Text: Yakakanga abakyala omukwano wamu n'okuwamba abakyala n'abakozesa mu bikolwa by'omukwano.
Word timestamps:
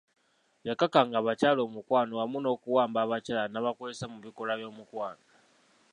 Yakakanga 0.67 1.15
abakyala 1.21 1.59
omukwano 1.67 2.11
wamu 2.19 2.37
n'okuwamba 2.41 2.97
abakyala 3.01 3.43
n'abakozesa 3.49 4.05
mu 4.11 4.17
bikolwa 4.25 4.53
by'omukwano. 4.59 5.23